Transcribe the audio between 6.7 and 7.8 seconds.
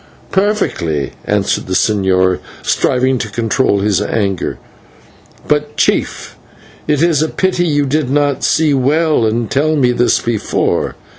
it is a pity that